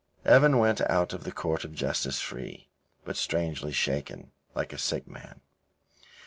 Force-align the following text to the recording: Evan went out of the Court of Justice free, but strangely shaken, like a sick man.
Evan 0.25 0.57
went 0.57 0.81
out 0.89 1.13
of 1.13 1.25
the 1.25 1.31
Court 1.31 1.63
of 1.63 1.75
Justice 1.75 2.19
free, 2.19 2.69
but 3.05 3.15
strangely 3.15 3.71
shaken, 3.71 4.31
like 4.55 4.73
a 4.73 4.77
sick 4.79 5.07
man. 5.07 5.41